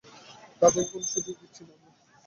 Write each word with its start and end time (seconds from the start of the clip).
তাদেরকে 0.61 0.89
কোনো 0.91 1.05
সুযোগ 1.13 1.35
দিচ্ছি 1.41 1.61
না 1.63 1.73
আমরা। 1.75 1.89